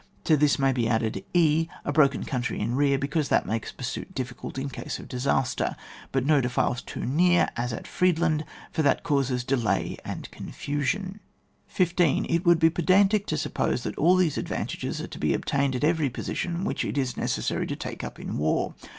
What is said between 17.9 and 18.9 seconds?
up in war.